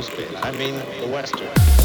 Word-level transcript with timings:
I 0.00 0.50
mean 0.52 0.76
the 0.98 1.08
Western. 1.12 1.79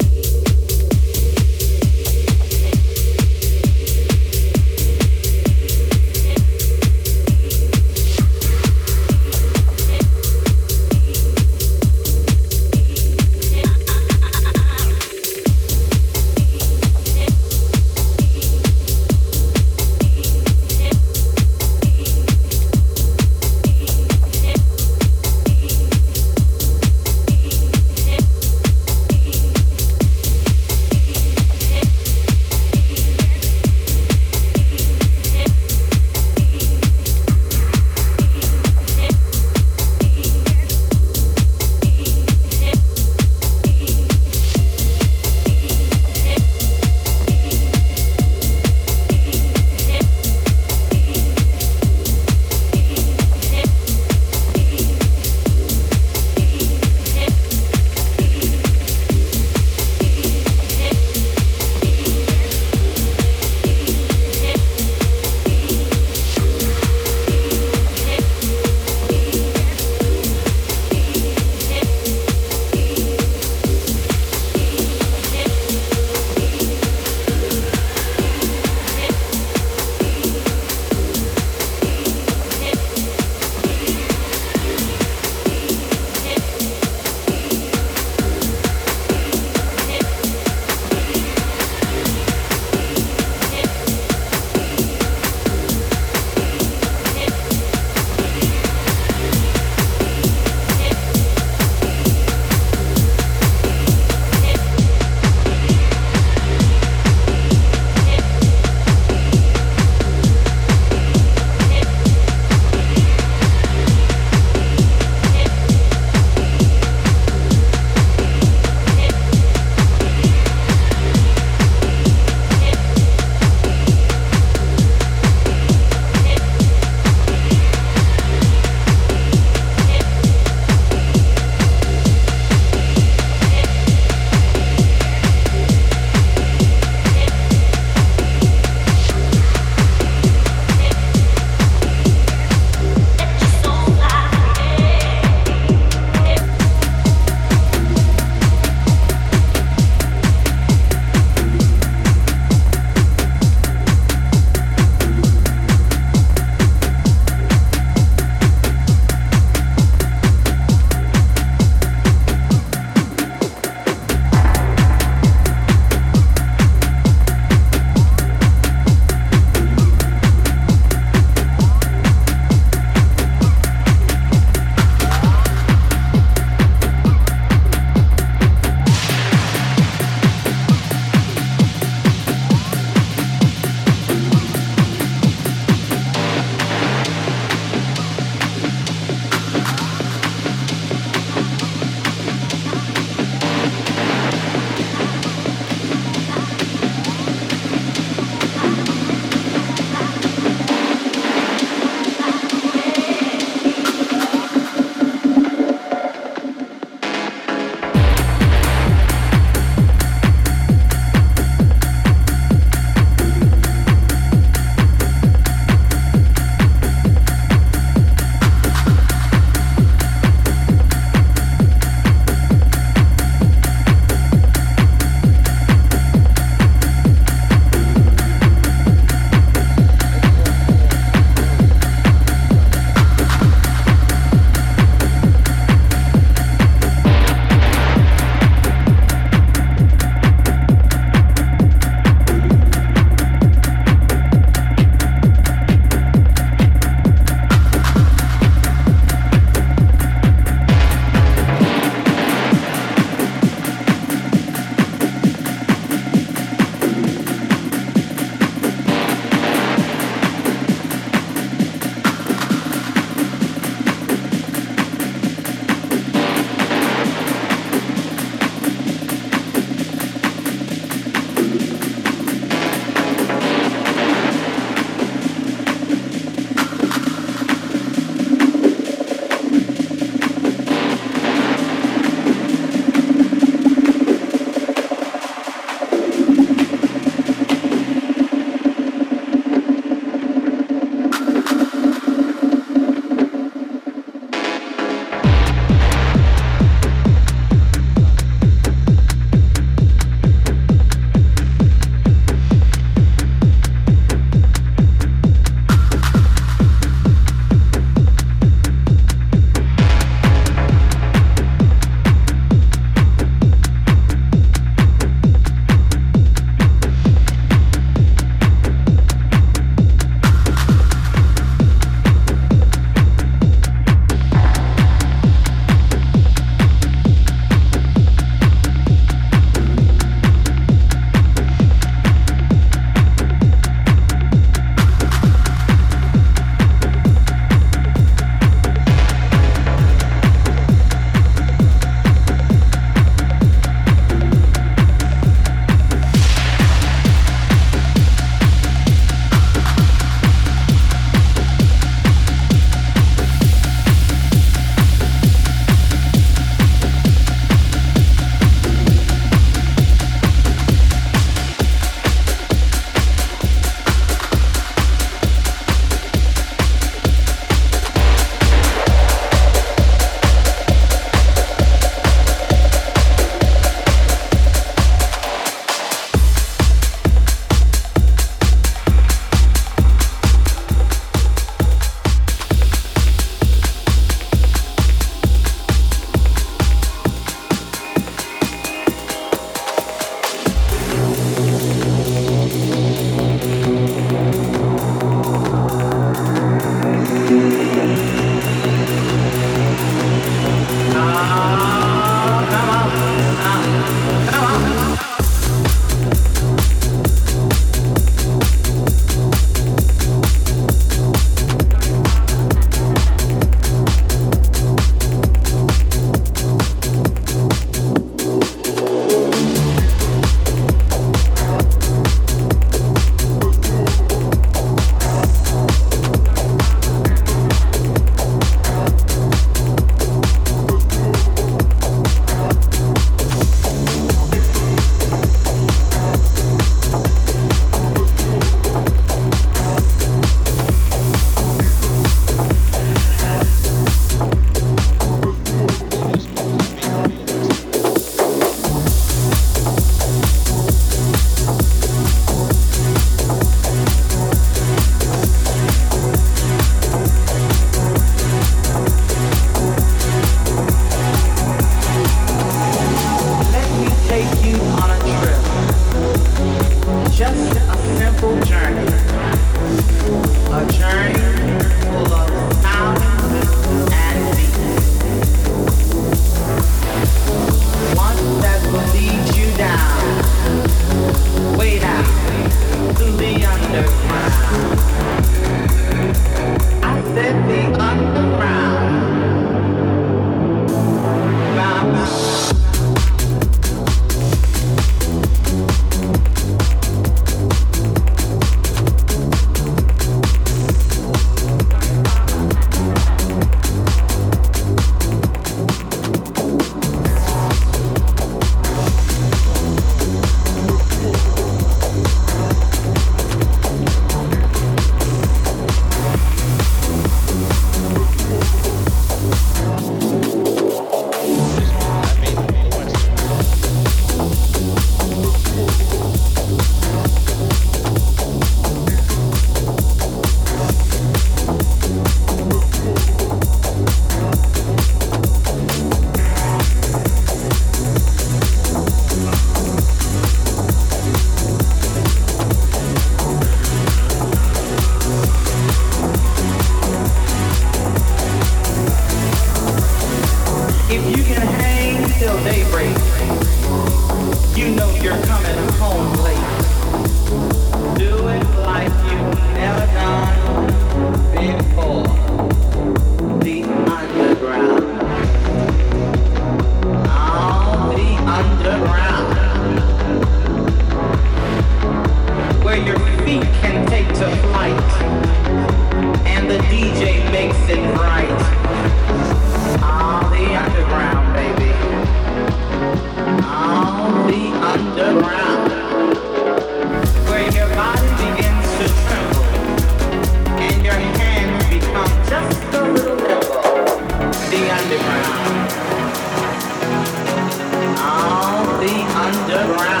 underground. 599.31 600.00